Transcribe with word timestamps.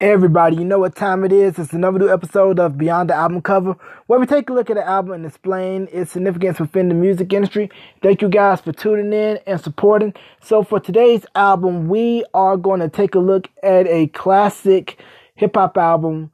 Everybody, 0.00 0.56
you 0.56 0.64
know 0.64 0.80
what 0.80 0.96
time 0.96 1.22
it 1.22 1.30
is. 1.30 1.56
It's 1.56 1.72
another 1.72 2.00
new 2.00 2.12
episode 2.12 2.58
of 2.58 2.76
Beyond 2.76 3.10
the 3.10 3.14
Album 3.14 3.40
Cover, 3.40 3.76
where 4.08 4.18
we 4.18 4.26
take 4.26 4.50
a 4.50 4.52
look 4.52 4.68
at 4.68 4.74
the 4.74 4.84
album 4.84 5.12
and 5.12 5.24
explain 5.24 5.86
its 5.92 6.10
significance 6.10 6.58
within 6.58 6.88
the 6.88 6.96
music 6.96 7.32
industry. 7.32 7.70
Thank 8.02 8.20
you 8.20 8.28
guys 8.28 8.60
for 8.60 8.72
tuning 8.72 9.12
in 9.12 9.38
and 9.46 9.60
supporting. 9.60 10.12
So, 10.42 10.64
for 10.64 10.80
today's 10.80 11.24
album, 11.36 11.88
we 11.88 12.24
are 12.34 12.56
going 12.56 12.80
to 12.80 12.88
take 12.88 13.14
a 13.14 13.20
look 13.20 13.48
at 13.62 13.86
a 13.86 14.08
classic 14.08 15.00
hip 15.36 15.54
hop 15.54 15.78
album 15.78 16.32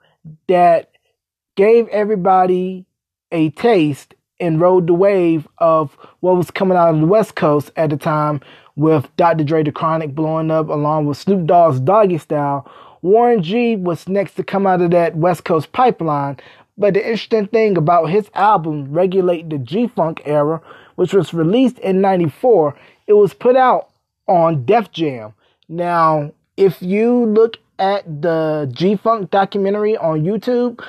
that 0.49 0.93
gave 1.55 1.87
everybody 1.89 2.87
a 3.31 3.51
taste 3.51 4.15
and 4.41 4.59
rode 4.59 4.87
the 4.87 4.95
wave 4.95 5.47
of 5.59 5.99
what 6.21 6.35
was 6.35 6.51
coming 6.51 6.79
out 6.79 6.95
of 6.95 7.01
the 7.01 7.07
West 7.07 7.35
Coast 7.35 7.71
at 7.77 7.91
the 7.91 7.99
time 7.99 8.41
with 8.75 9.15
Dr. 9.17 9.45
Dre 9.45 9.63
the 9.63 9.71
Chronic 9.71 10.15
blowing 10.15 10.51
up 10.51 10.71
along 10.71 11.05
with 11.05 11.19
Snoop 11.19 11.47
Dogg's 11.47 11.79
Doggy 11.79 12.17
Style 12.17 12.67
Warren 13.03 13.43
G 13.43 13.77
was 13.77 14.09
next 14.09 14.35
to 14.35 14.45
come 14.45 14.67
out 14.67 14.83
of 14.83 14.91
that 14.91 15.17
West 15.17 15.45
Coast 15.45 15.73
pipeline. 15.73 16.39
But 16.77 16.95
the 16.95 17.03
interesting 17.03 17.47
thing 17.47 17.77
about 17.77 18.07
his 18.07 18.31
album, 18.35 18.93
Regulate 18.93 19.51
the 19.51 19.59
G 19.59 19.87
Funk 19.89 20.23
Era, 20.25 20.61
which 20.97 21.13
was 21.13 21.35
released 21.35 21.79
in 21.79 22.01
94, 22.01 22.75
it 23.07 23.15
was 23.15 23.35
put 23.35 23.57
out 23.57 23.91
on 24.27 24.65
Def 24.65 24.91
Jam. 24.93 25.35
Now, 25.69 26.33
if 26.57 26.81
you 26.83 27.27
look 27.27 27.57
at 27.79 28.23
the 28.23 28.71
G 28.73 28.97
Funk 28.97 29.31
documentary 29.31 29.97
on 29.97 30.23
YouTube, 30.23 30.83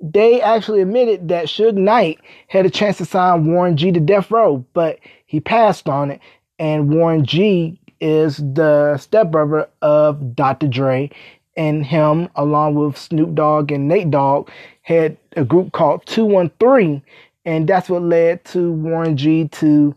they 0.00 0.40
actually 0.40 0.82
admitted 0.82 1.28
that 1.28 1.46
Suge 1.46 1.74
Knight 1.74 2.20
had 2.48 2.66
a 2.66 2.70
chance 2.70 2.98
to 2.98 3.06
sign 3.06 3.46
Warren 3.46 3.76
G 3.76 3.90
to 3.90 4.00
Death 4.00 4.30
Row, 4.30 4.64
but 4.74 4.98
he 5.24 5.40
passed 5.40 5.88
on 5.88 6.10
it. 6.10 6.20
And 6.58 6.94
Warren 6.94 7.24
G 7.24 7.80
is 8.00 8.36
the 8.36 8.98
stepbrother 8.98 9.68
of 9.80 10.36
Dr. 10.36 10.68
Dre 10.68 11.10
and 11.56 11.84
him, 11.84 12.28
along 12.36 12.74
with 12.74 12.96
Snoop 12.96 13.34
Dogg 13.34 13.70
and 13.70 13.88
Nate 13.88 14.10
Dogg, 14.10 14.50
had 14.82 15.16
a 15.36 15.44
group 15.44 15.72
called 15.72 16.04
213. 16.06 17.02
And 17.46 17.68
that's 17.68 17.90
what 17.90 18.02
led 18.02 18.44
to 18.46 18.72
Warren 18.72 19.16
G 19.16 19.48
to 19.48 19.94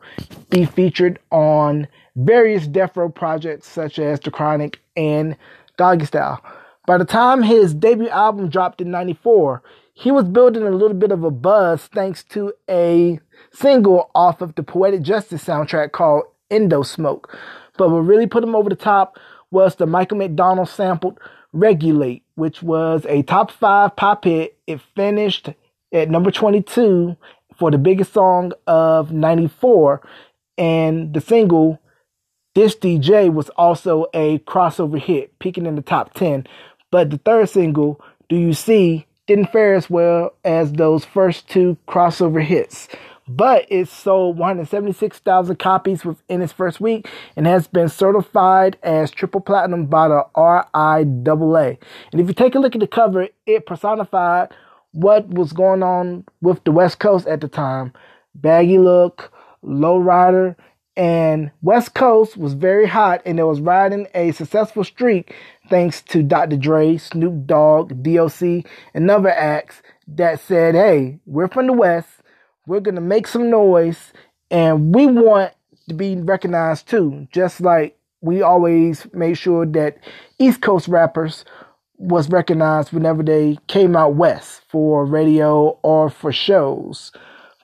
be 0.50 0.66
featured 0.66 1.20
on 1.32 1.88
various 2.16 2.68
Death 2.68 2.98
Row 2.98 3.10
projects 3.10 3.68
such 3.68 4.00
as 4.00 4.20
The 4.20 4.32
Chronic 4.32 4.80
and 4.98 5.38
Doggy 5.78 6.06
Style. 6.06 6.44
By 6.86 6.98
the 6.98 7.06
time 7.06 7.44
his 7.44 7.74
debut 7.74 8.10
album 8.10 8.50
dropped 8.50 8.82
in 8.82 8.92
94, 8.92 9.62
he 9.94 10.12
was 10.12 10.26
building 10.26 10.64
a 10.64 10.72
little 10.72 10.96
bit 10.96 11.12
of 11.12 11.24
a 11.24 11.32
buzz 11.32 11.88
thanks 11.88 12.24
to 12.26 12.54
a 12.70 13.20
single 13.52 14.12
off 14.14 14.42
of 14.42 14.56
the 14.56 14.64
Poetic 14.64 15.02
Justice 15.02 15.44
soundtrack 15.44 15.92
called 15.92 16.24
Indo 16.50 16.84
Smoke. 16.84 17.38
But 17.78 17.90
what 17.90 18.00
really 18.00 18.28
put 18.28 18.44
him 18.44 18.56
over 18.56 18.70
the 18.70 18.76
top 18.76 19.18
was 19.52 19.76
the 19.76 19.86
Michael 19.86 20.18
McDonald 20.18 20.70
sampled 20.70 21.20
Regulate, 21.54 22.24
which 22.36 22.62
was 22.62 23.06
a 23.08 23.24
top 23.24 23.52
five 23.52 23.96
pop 23.96 24.26
hit. 24.26 24.58
It 24.68 24.82
finished 24.96 25.50
at 25.92 26.10
number 26.10 26.30
22 26.30 27.16
for 27.58 27.72
the 27.72 27.78
biggest 27.78 28.14
song 28.14 28.52
of 28.68 29.12
94. 29.12 30.02
And 30.58 31.14
the 31.14 31.22
single, 31.22 31.80
This 32.54 32.76
DJ, 32.76 33.32
was 33.34 33.50
also 33.50 34.08
a 34.14 34.40
crossover 34.40 35.00
hit, 35.00 35.38
peaking 35.40 35.66
in 35.66 35.76
the 35.76 35.82
top 35.82 36.14
10. 36.14 36.46
But 36.92 37.10
the 37.10 37.18
third 37.18 37.50
single, 37.50 38.02
Do 38.30 38.36
You 38.36 38.54
See, 38.54 39.06
didn't 39.26 39.52
fare 39.52 39.76
as 39.76 39.90
well 39.90 40.34
as 40.44 40.72
those 40.74 41.06
first 41.06 41.50
two 41.50 41.78
crossover 41.88 42.44
hits 42.44 42.88
but 43.28 43.66
it 43.70 43.88
sold 43.88 44.38
176,000 44.38 45.58
copies 45.58 46.06
within 46.06 46.42
its 46.42 46.54
first 46.54 46.80
week 46.80 47.08
and 47.36 47.46
has 47.46 47.68
been 47.68 47.90
certified 47.90 48.78
as 48.84 49.12
triple 49.12 49.42
platinum 49.42 49.86
by 49.86 50.08
the 50.08 50.26
RIAA. 50.36 51.78
And 52.12 52.22
if 52.22 52.28
you 52.28 52.34
take 52.34 52.56
a 52.56 52.60
look 52.60 52.76
at 52.76 52.82
the 52.82 52.88
cover, 52.88 53.28
it 53.46 53.66
personified 53.66 54.54
what 54.92 55.28
was 55.28 55.54
going 55.54 55.84
on 55.84 56.26
with 56.42 56.64
the 56.64 56.72
West 56.72 57.00
Coast 57.00 57.28
at 57.28 57.42
the 57.42 57.48
time. 57.48 57.94
Baggy 58.34 58.78
look, 58.78 59.32
low 59.62 59.98
rider, 59.98 60.56
and 60.96 61.52
West 61.62 61.94
Coast 61.94 62.38
was 62.38 62.54
very 62.54 62.88
hot 62.88 63.22
and 63.24 63.40
it 63.40 63.44
was 63.44 63.62
riding 63.62 64.08
a 64.16 64.32
successful 64.32 64.84
streak 64.84 65.36
thanks 65.70 66.02
to 66.02 66.24
Dr. 66.24 66.58
Dre, 66.58 66.98
Snoop 66.98 67.46
Dogg, 67.46 68.02
DOC, 68.02 68.66
and 68.96 69.12
other 69.12 69.30
acts 69.30 69.84
that 70.08 70.40
said, 70.40 70.74
hey, 70.74 71.20
we're 71.26 71.50
from 71.50 71.68
the 71.68 71.74
West 71.74 72.10
we're 72.68 72.82
going 72.82 72.96
to 72.96 73.02
make 73.02 73.28
some 73.28 73.50
noise 73.50 74.14
and 74.52 74.94
we 74.94 75.08
want 75.08 75.54
to 75.88 75.96
be 75.96 76.16
recognized 76.18 76.88
too. 76.88 77.28
Just 77.32 77.62
like 77.62 77.98
we 78.22 78.42
always 78.42 79.08
made 79.14 79.38
sure 79.38 79.66
that 79.66 79.98
East 80.38 80.62
Coast 80.62 80.88
rappers 80.88 81.46
was 81.98 82.30
recognized 82.30 82.92
whenever 82.92 83.24
they 83.24 83.58
came 83.68 83.96
out 83.96 84.16
west 84.16 84.62
for 84.70 85.06
radio 85.06 85.80
or 85.82 86.10
for 86.10 86.32
shows. 86.32 87.12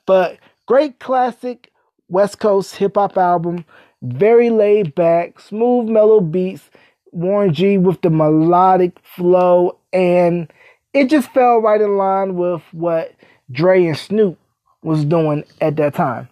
But 0.06 0.38
great 0.66 0.98
classic 0.98 1.70
West 2.08 2.38
Coast 2.40 2.76
hip 2.76 2.96
hop 2.96 3.16
album, 3.16 3.64
very 4.02 4.50
laid 4.50 4.94
back, 4.94 5.38
smooth 5.38 5.88
mellow 5.88 6.20
beats, 6.20 6.70
Warren 7.12 7.54
G 7.54 7.78
with 7.78 8.02
the 8.02 8.10
melodic 8.10 8.98
flow, 9.02 9.78
and 9.92 10.52
it 10.92 11.08
just 11.08 11.30
fell 11.32 11.58
right 11.58 11.80
in 11.80 11.96
line 11.96 12.34
with 12.34 12.62
what 12.72 13.12
Dre 13.50 13.86
and 13.86 13.96
Snoop 13.96 14.38
was 14.84 15.04
doing 15.04 15.44
at 15.60 15.76
that 15.76 15.94
time. 15.94 16.28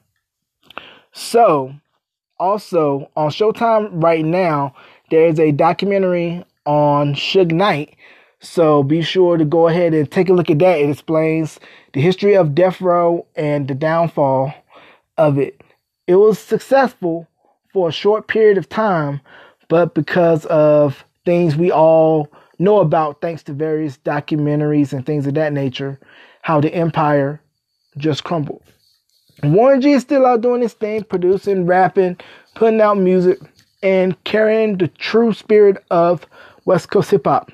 So, 1.12 1.74
also 2.38 3.10
on 3.16 3.30
Showtime 3.30 3.90
right 3.92 4.24
now, 4.24 4.74
there's 5.10 5.38
a 5.38 5.52
documentary 5.52 6.44
on 6.64 7.14
Suge 7.14 7.52
Knight. 7.52 7.96
So 8.40 8.82
be 8.82 9.02
sure 9.02 9.36
to 9.36 9.44
go 9.44 9.68
ahead 9.68 9.94
and 9.94 10.10
take 10.10 10.28
a 10.28 10.32
look 10.32 10.50
at 10.50 10.58
that. 10.58 10.78
It 10.80 10.90
explains 10.90 11.60
the 11.92 12.00
history 12.00 12.34
of 12.34 12.54
Death 12.54 12.80
Row 12.80 13.26
and 13.36 13.68
the 13.68 13.74
downfall 13.74 14.52
of 15.16 15.38
it. 15.38 15.60
It 16.06 16.16
was 16.16 16.38
successful 16.38 17.28
for 17.72 17.88
a 17.88 17.92
short 17.92 18.26
period 18.26 18.58
of 18.58 18.68
time, 18.68 19.20
but 19.68 19.94
because 19.94 20.44
of 20.46 21.04
things 21.24 21.56
we 21.56 21.70
all 21.70 22.30
know 22.58 22.80
about, 22.80 23.20
thanks 23.20 23.42
to 23.44 23.52
various 23.52 23.98
documentaries 23.98 24.92
and 24.92 25.06
things 25.06 25.26
of 25.26 25.34
that 25.34 25.52
nature, 25.52 26.00
how 26.42 26.60
the 26.60 26.74
empire 26.74 27.41
just 27.96 28.24
crumbled. 28.24 28.62
Warren 29.42 29.80
G 29.80 29.92
is 29.92 30.02
still 30.02 30.26
out 30.26 30.40
doing 30.40 30.62
his 30.62 30.74
thing, 30.74 31.02
producing, 31.04 31.66
rapping, 31.66 32.18
putting 32.54 32.80
out 32.80 32.98
music, 32.98 33.38
and 33.82 34.22
carrying 34.24 34.78
the 34.78 34.88
true 34.88 35.32
spirit 35.32 35.82
of 35.90 36.26
West 36.64 36.90
Coast 36.90 37.10
hip 37.10 37.24
hop. 37.24 37.50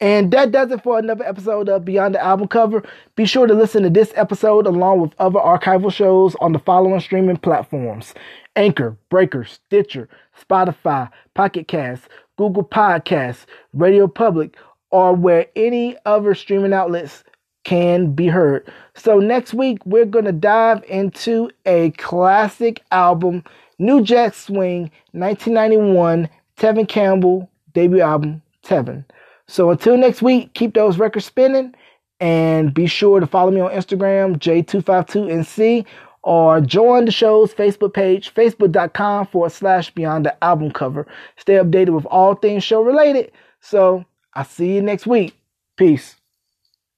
And 0.00 0.32
that 0.32 0.50
does 0.50 0.70
it 0.72 0.82
for 0.82 0.98
another 0.98 1.24
episode 1.24 1.68
of 1.68 1.84
Beyond 1.84 2.16
the 2.16 2.22
Album 2.22 2.48
Cover. 2.48 2.82
Be 3.14 3.24
sure 3.24 3.46
to 3.46 3.54
listen 3.54 3.84
to 3.84 3.90
this 3.90 4.12
episode 4.16 4.66
along 4.66 5.00
with 5.00 5.12
other 5.20 5.38
archival 5.38 5.92
shows 5.92 6.34
on 6.40 6.52
the 6.52 6.58
following 6.58 7.00
streaming 7.00 7.36
platforms 7.36 8.12
Anchor, 8.56 8.96
Breaker, 9.10 9.44
Stitcher, 9.44 10.08
Spotify, 10.40 11.08
Pocket 11.34 11.68
Cast, 11.68 12.08
Google 12.36 12.64
Podcasts, 12.64 13.46
Radio 13.72 14.08
Public, 14.08 14.56
or 14.90 15.14
where 15.14 15.46
any 15.56 15.96
other 16.04 16.34
streaming 16.34 16.72
outlets 16.72 17.22
can 17.64 18.12
be 18.12 18.26
heard. 18.26 18.70
So 18.94 19.18
next 19.18 19.54
week 19.54 19.84
we're 19.84 20.04
going 20.04 20.24
to 20.24 20.32
dive 20.32 20.84
into 20.88 21.50
a 21.66 21.90
classic 21.92 22.82
album, 22.90 23.44
New 23.78 24.02
Jack 24.02 24.34
Swing, 24.34 24.90
1991, 25.12 26.28
Tevin 26.56 26.88
Campbell 26.88 27.48
debut 27.72 28.00
album, 28.00 28.42
Tevin. 28.64 29.04
So 29.46 29.70
until 29.70 29.96
next 29.96 30.22
week, 30.22 30.54
keep 30.54 30.74
those 30.74 30.98
records 30.98 31.26
spinning 31.26 31.74
and 32.20 32.72
be 32.72 32.86
sure 32.86 33.20
to 33.20 33.26
follow 33.26 33.50
me 33.50 33.60
on 33.60 33.72
Instagram, 33.72 34.36
J252NC, 34.38 35.84
or 36.22 36.60
join 36.60 37.04
the 37.04 37.10
show's 37.10 37.52
Facebook 37.52 37.92
page, 37.94 38.32
facebook.com 38.32 39.26
forward 39.26 39.50
slash 39.50 39.90
beyond 39.90 40.26
the 40.26 40.44
album 40.44 40.70
cover. 40.70 41.06
Stay 41.36 41.54
updated 41.54 41.90
with 41.90 42.06
all 42.06 42.34
things 42.36 42.62
show 42.62 42.82
related. 42.82 43.32
So 43.60 44.04
I'll 44.34 44.44
see 44.44 44.76
you 44.76 44.82
next 44.82 45.06
week. 45.06 45.36
Peace. 45.76 46.21